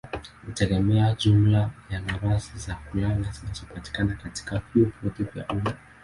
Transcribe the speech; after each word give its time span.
hutegemea 0.45 1.15
jumla 1.15 1.69
ya 1.89 1.99
nafasi 1.99 2.57
za 2.57 2.75
kulala 2.75 3.31
zinazopatikana 3.31 4.15
katika 4.15 4.61
vyuo 4.73 4.91
vyote 5.01 5.23
vya 5.23 5.47
umma. 5.47 5.73